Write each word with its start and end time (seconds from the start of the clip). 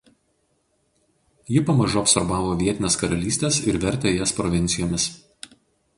Ji 1.57 1.61
pamažu 1.67 2.01
absorbavo 2.01 2.57
vietines 2.63 2.97
karalystes 3.03 3.63
ir 3.73 3.81
vertė 3.87 4.15
jas 4.17 4.35
provincijomis. 4.39 5.11